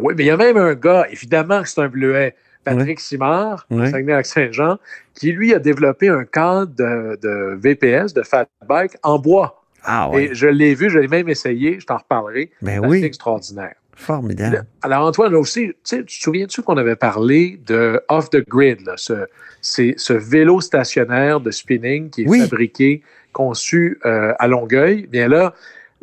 Oui, 0.00 0.14
mais 0.16 0.22
il 0.24 0.26
y 0.26 0.30
a 0.30 0.38
même 0.38 0.56
un 0.56 0.72
gars, 0.74 1.06
évidemment 1.10 1.62
que 1.62 1.68
c'est 1.68 1.82
un 1.82 1.88
bleuet, 1.88 2.34
Patrick 2.64 3.00
Simard, 3.00 3.66
Ouais. 3.70 3.90
Saguenay-Lac-Saint-Jean, 3.90 4.78
qui 5.14 5.32
lui 5.32 5.52
a 5.54 5.58
développé 5.58 6.08
un 6.08 6.24
cadre 6.24 6.72
de, 6.76 7.18
de 7.20 7.58
VPS, 7.60 8.12
de 8.14 8.22
fat 8.22 8.46
bike, 8.68 8.92
en 9.02 9.18
bois. 9.18 9.62
Ah 9.84 10.08
oui. 10.12 10.22
Et 10.30 10.34
je 10.34 10.46
l'ai 10.46 10.74
vu, 10.74 10.90
je 10.90 10.98
l'ai 10.98 11.08
même 11.08 11.28
essayé, 11.28 11.80
je 11.80 11.86
t'en 11.86 11.96
reparlerai. 11.98 12.50
Ben 12.62 12.80
C'est 12.82 12.88
oui. 12.88 13.04
extraordinaire. 13.04 13.74
Formidable. 13.94 14.64
Alors, 14.82 15.06
Antoine, 15.06 15.32
là 15.32 15.38
aussi, 15.38 15.68
tu 15.68 15.74
sais, 15.84 15.98
tu 16.04 16.18
te 16.18 16.22
souviens-tu 16.24 16.62
qu'on 16.62 16.76
avait 16.76 16.96
parlé 16.96 17.60
de 17.66 18.00
Off 18.08 18.30
the 18.30 18.46
Grid, 18.48 18.80
là, 18.86 18.94
ce, 18.96 19.26
c'est 19.60 19.94
ce 19.96 20.12
vélo 20.12 20.60
stationnaire 20.60 21.40
de 21.40 21.50
spinning 21.50 22.10
qui 22.10 22.22
est 22.22 22.28
Oui. 22.28 22.40
fabriqué, 22.40 23.02
conçu 23.32 23.98
euh, 24.06 24.32
à 24.38 24.48
Longueuil? 24.48 25.06
Bien 25.08 25.28
là, 25.28 25.52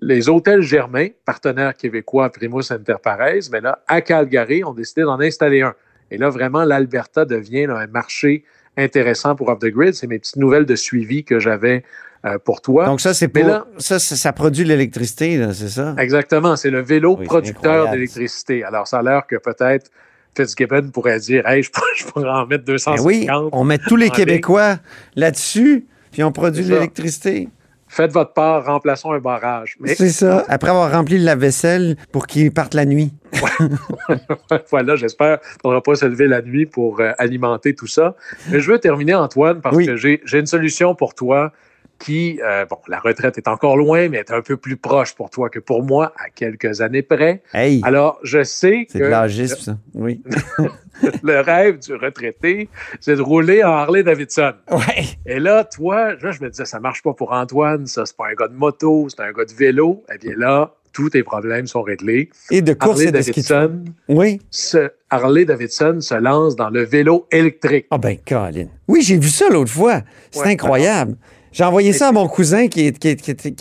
les 0.01 0.29
hôtels 0.29 0.61
Germain, 0.61 1.07
partenaires 1.25 1.75
québécois 1.75 2.29
Primus 2.29 2.71
Inter 2.71 2.95
Pares, 3.03 3.49
mais 3.51 3.59
là, 3.59 3.79
à 3.87 4.01
Calgary, 4.01 4.63
ont 4.63 4.73
décidé 4.73 5.01
d'en 5.01 5.19
installer 5.19 5.61
un. 5.61 5.73
Et 6.11 6.17
là, 6.17 6.29
vraiment, 6.29 6.63
l'Alberta 6.63 7.25
devient 7.25 7.65
là, 7.67 7.77
un 7.77 7.87
marché 7.87 8.43
intéressant 8.77 9.35
pour 9.35 9.49
Off 9.49 9.59
the 9.59 9.67
Grid. 9.67 9.93
C'est 9.93 10.07
mes 10.07 10.19
petites 10.19 10.37
nouvelles 10.37 10.65
de 10.65 10.75
suivi 10.75 11.23
que 11.23 11.39
j'avais 11.39 11.83
euh, 12.25 12.37
pour 12.37 12.61
toi. 12.61 12.85
Donc 12.85 13.01
ça, 13.01 13.13
c'est 13.13 13.27
pour... 13.27 13.43
là- 13.45 13.65
ça, 13.77 13.99
ça, 13.99 14.15
ça 14.15 14.33
produit 14.33 14.63
l'électricité, 14.65 15.37
là, 15.37 15.53
c'est 15.53 15.69
ça? 15.69 15.95
Exactement, 15.97 16.55
c'est 16.55 16.69
le 16.69 16.81
vélo 16.81 17.15
Oui, 17.19 17.25
producteur 17.25 17.91
d'électricité. 17.91 18.63
Alors, 18.63 18.87
ça 18.87 18.99
a 18.99 19.03
l'air 19.03 19.25
que 19.27 19.35
peut-être 19.37 19.89
Fitzgibbon 20.37 20.89
pourrait 20.91 21.19
dire 21.19 21.47
Hey, 21.47 21.63
je 21.63 21.71
pourrais, 21.73 21.87
je 21.97 22.05
pourrais 22.05 22.29
en 22.29 22.45
mettre 22.45 22.63
Ben 22.65 22.73
250. 22.73 23.05
oui, 23.05 23.27
on 23.51 23.63
met 23.63 23.77
tous 23.77 23.95
les 23.95 24.09
Québécois 24.09 24.77
là-dessus, 25.15 25.85
puis 26.11 26.23
on 26.23 26.31
produit 26.31 26.63
de 26.65 26.73
l'électricité. 26.73 27.49
Faites 27.91 28.11
votre 28.11 28.33
part, 28.33 28.65
remplaçons 28.65 29.11
un 29.13 29.19
barrage. 29.19 29.75
Mais 29.79 29.95
C'est 29.95 30.09
ça. 30.09 30.45
Après 30.47 30.69
avoir 30.69 30.91
rempli 30.91 31.17
la 31.17 31.35
vaisselle 31.35 31.95
pour 32.11 32.27
qu'ils 32.27 32.51
partent 32.53 32.75
la 32.75 32.85
nuit. 32.85 33.11
voilà, 34.69 34.95
j'espère 34.95 35.39
qu'il 35.39 35.49
ne 35.55 35.61
faudra 35.61 35.81
pas 35.81 35.95
se 35.95 36.05
lever 36.05 36.27
la 36.27 36.41
nuit 36.41 36.65
pour 36.65 36.99
euh, 36.99 37.11
alimenter 37.17 37.73
tout 37.73 37.87
ça. 37.87 38.15
Mais 38.49 38.59
je 38.59 38.71
veux 38.71 38.79
terminer, 38.79 39.15
Antoine, 39.15 39.59
parce 39.61 39.75
Oui. 39.75 39.85
que 39.87 39.95
j'ai 39.95 40.21
une 40.33 40.45
solution 40.45 40.93
pour 40.95 41.15
toi 41.15 41.51
qui, 41.99 42.39
euh, 42.43 42.65
bon, 42.65 42.77
la 42.87 42.99
retraite 42.99 43.37
est 43.37 43.47
encore 43.47 43.75
loin, 43.77 44.07
mais 44.09 44.17
est 44.19 44.31
un 44.31 44.41
peu 44.41 44.55
plus 44.57 44.77
proche 44.77 45.13
pour 45.15 45.29
toi 45.29 45.49
que 45.49 45.59
pour 45.59 45.83
moi, 45.83 46.13
à 46.17 46.29
quelques 46.29 46.81
années 46.81 47.01
près. 47.01 47.43
Hey, 47.53 47.81
Alors, 47.83 48.19
je 48.23 48.43
sais 48.43 48.87
c'est 48.89 48.99
que 48.99 49.03
de 49.03 49.09
l'âgisme, 49.09 49.57
ça. 49.59 49.77
Oui. 49.93 50.23
le 51.23 51.39
rêve 51.41 51.79
du 51.79 51.93
retraité, 51.95 52.69
c'est 52.99 53.15
de 53.15 53.21
rouler 53.21 53.63
en 53.63 53.71
Harley-Davidson. 53.71 54.53
Ouais. 54.71 55.05
Et 55.25 55.39
là, 55.39 55.63
toi, 55.63 56.13
là, 56.15 56.31
je 56.31 56.41
me 56.43 56.49
disais, 56.49 56.65
ça 56.65 56.79
marche 56.79 57.01
pas 57.03 57.13
pour 57.13 57.31
Antoine, 57.33 57.85
ça, 57.87 58.05
c'est 58.05 58.15
pas 58.15 58.27
un 58.31 58.33
gars 58.33 58.47
de 58.47 58.55
moto, 58.55 59.07
c'est 59.09 59.21
un 59.21 59.31
gars 59.31 59.45
de 59.45 59.53
vélo. 59.53 60.03
Eh 60.13 60.17
bien 60.17 60.33
là, 60.37 60.73
tous 60.93 61.09
tes 61.11 61.23
problèmes 61.23 61.67
sont 61.67 61.81
réglés. 61.83 62.29
Et 62.49 62.61
de 62.61 62.73
course 62.73 63.01
et 63.01 63.11
de 63.11 63.21
ski. 63.21 63.41
Harley-Davidson, 63.51 63.85
Oui. 64.07 64.41
se- 64.49 64.89
Harley-Davidson 65.09 65.99
se 66.01 66.15
lance 66.15 66.55
dans 66.55 66.69
le 66.69 66.83
vélo 66.83 67.27
électrique. 67.31 67.87
Ah 67.91 67.97
ben, 67.97 68.17
Colin. 68.27 68.67
Oui, 68.87 69.01
j'ai 69.01 69.17
vu 69.17 69.29
ça 69.29 69.49
l'autre 69.49 69.71
fois. 69.71 70.01
C'est 70.31 70.41
Ouais. 70.41 70.47
incroyable. 70.53 71.15
J'ai 71.51 71.63
envoyé 71.63 71.93
ça 71.93 72.09
à 72.09 72.11
mon 72.11 72.27
cousin 72.27 72.67
qui, 72.67 72.93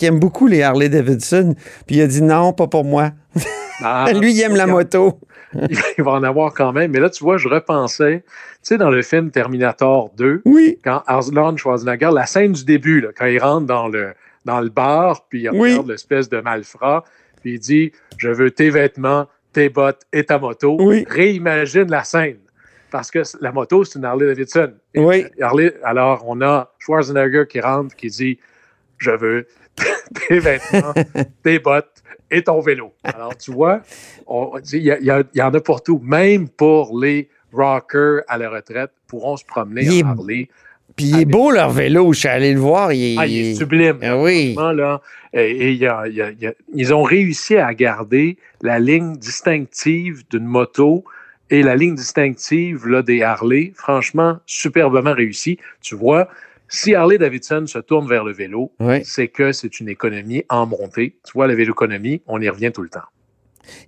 aime 0.01 0.19
beaucoup 0.19 0.47
les 0.47 0.61
Harley 0.61 0.89
Davidson, 0.89 1.55
puis 1.87 1.97
il 1.97 2.01
a 2.01 2.07
dit 2.07 2.21
non, 2.21 2.53
pas 2.53 2.67
pour 2.67 2.85
moi. 2.85 3.11
Ah, 3.81 4.11
Lui, 4.19 4.33
il 4.33 4.41
aime 4.41 4.55
la 4.55 4.67
moto. 4.67 5.19
Il 5.97 6.03
va 6.03 6.11
en 6.11 6.21
avoir 6.21 6.53
quand 6.53 6.71
même. 6.73 6.91
Mais 6.91 6.99
là, 6.99 7.09
tu 7.09 7.23
vois, 7.23 7.37
je 7.37 7.47
repensais, 7.47 8.23
tu 8.27 8.33
sais, 8.61 8.77
dans 8.77 8.91
le 8.91 9.01
film 9.01 9.31
Terminator 9.31 10.11
2, 10.15 10.43
Oui. 10.45 10.77
quand 10.83 11.01
Arnold 11.07 11.57
Schwarzenegger, 11.57 12.11
la 12.13 12.27
scène 12.27 12.51
du 12.51 12.63
début, 12.65 13.01
là, 13.01 13.07
quand 13.17 13.25
il 13.25 13.39
rentre 13.39 13.65
dans 13.65 13.87
le, 13.87 14.13
dans 14.45 14.59
le 14.61 14.69
bar, 14.69 15.25
puis 15.27 15.41
il 15.43 15.49
Oui. 15.49 15.71
regarde 15.71 15.87
l'espèce 15.89 16.29
de 16.29 16.39
malfrat, 16.39 17.03
puis 17.41 17.53
il 17.53 17.59
dit 17.59 17.91
Je 18.17 18.29
veux 18.29 18.51
tes 18.51 18.69
vêtements, 18.69 19.25
tes 19.51 19.69
bottes 19.69 20.03
et 20.13 20.23
ta 20.23 20.37
moto. 20.37 20.77
Oui. 20.79 21.03
Réimagine 21.09 21.89
la 21.89 22.03
scène. 22.03 22.37
Parce 22.91 23.11
que 23.11 23.19
la 23.41 23.51
moto, 23.51 23.83
c'est 23.83 23.99
une 23.99 24.05
Harley 24.05 24.25
Davidson. 24.27 24.73
Oui. 24.95 25.25
Harley- 25.41 25.75
alors, 25.83 26.23
on 26.27 26.41
a 26.41 26.71
Schwarzenegger 26.79 27.43
qui 27.47 27.59
rentre, 27.59 27.95
qui 27.95 28.07
dit 28.09 28.39
Je 28.97 29.11
veux 29.11 29.47
tes 30.27 30.39
vêtements, 30.39 30.93
tes 31.43 31.59
bottes 31.59 32.03
et 32.31 32.43
ton 32.43 32.59
vélo. 32.61 32.93
Alors, 33.03 33.35
tu 33.37 33.51
vois, 33.51 33.81
il 34.73 35.25
y, 35.33 35.41
en 35.41 35.53
a 35.53 35.61
pour 35.61 35.81
tout. 35.83 35.99
Même 36.03 36.49
pour 36.49 36.99
les 36.99 37.29
rockers 37.53 38.21
à 38.27 38.37
la 38.37 38.49
retraite 38.49 38.91
pourront 39.07 39.37
se 39.37 39.45
promener 39.45 39.83
Il 39.83 40.03
en 40.05 40.09
Harley. 40.09 40.49
Puis 40.95 41.05
il 41.07 41.19
est 41.21 41.25
beau 41.25 41.49
leur 41.51 41.69
vélo. 41.69 42.11
Je 42.13 42.19
suis 42.19 42.27
allé 42.27 42.53
le 42.53 42.59
voir. 42.59 42.91
Il 42.91 43.13
est, 43.13 43.15
Ah, 43.17 43.25
il 43.25 43.37
est 43.51 43.55
sublime. 43.55 43.99
Ah 44.03 44.17
oui. 44.17 44.53
Là, 44.57 45.01
et, 45.33 45.73
y 45.73 45.85
a- 45.85 45.99
a- 45.99 46.03
a- 46.05 46.53
ils 46.73 46.93
ont 46.93 47.03
réussi 47.03 47.55
à 47.55 47.73
garder 47.73 48.37
la 48.61 48.79
ligne 48.79 49.15
distinctive 49.15 50.23
d'une 50.29 50.45
moto 50.45 51.05
et 51.49 51.63
la 51.63 51.75
ligne 51.75 51.95
distinctive 51.95 52.87
là, 52.87 53.01
des 53.01 53.21
Harley. 53.23 53.71
Franchement, 53.75 54.37
superbement 54.45 55.13
réussi. 55.13 55.57
Tu 55.81 55.95
vois, 55.95 56.27
si 56.67 56.93
Harley 56.95 57.17
Davidson 57.17 57.65
se 57.67 57.79
tourne 57.79 58.07
vers 58.07 58.23
le 58.23 58.31
vélo, 58.33 58.71
Oui. 58.79 59.03
c'est 59.03 59.27
que 59.27 59.51
c'est 59.51 59.79
une 59.79 59.89
économie 59.89 60.43
en 60.49 60.65
montée. 60.67 61.17
Tu 61.25 61.31
vois, 61.33 61.47
la 61.47 61.55
vélo-économie, 61.55 62.21
on 62.27 62.39
y 62.41 62.47
revient 62.49 62.71
tout 62.71 62.83
le 62.83 62.89
temps. 62.89 63.07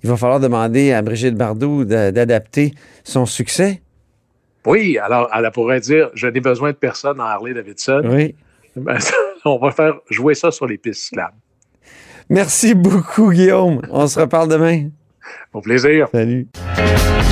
Il 0.04 0.10
va 0.10 0.18
falloir 0.18 0.40
demander 0.40 0.92
à 0.92 1.02
Brigitte 1.02 1.36
Bardot 1.36 1.86
d'a- 1.86 2.12
d'adapter 2.12 2.74
son 3.04 3.26
succès. 3.26 3.82
Oui, 4.66 4.98
alors 5.00 5.28
elle 5.36 5.50
pourrait 5.52 5.80
dire 5.80 6.12
Je 6.14 6.28
n'ai 6.28 6.40
besoin 6.40 6.72
de 6.72 6.76
personne 6.78 7.20
en 7.20 7.24
Harley 7.26 7.54
Davidson. 7.54 8.02
Oui. 8.06 8.36
On 9.46 9.58
va 9.58 9.72
faire 9.72 9.96
jouer 10.10 10.36
ça 10.36 10.52
sur 10.52 10.68
les 10.68 10.78
pistes 10.78 11.06
cyclables. 11.06 11.34
Merci 12.30 12.74
beaucoup, 12.76 13.32
Guillaume. 13.32 13.82
On 13.90 14.06
se 14.08 14.20
reparle 14.20 14.50
demain. 14.50 14.90
Au 15.52 15.62
plaisir. 15.62 16.08
Salut. 16.14 16.48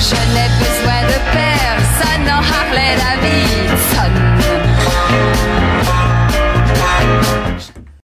Je 0.01 0.15
n'ai 0.33 0.47
besoin 0.59 1.01
de 1.11 1.17
personne 1.35 2.68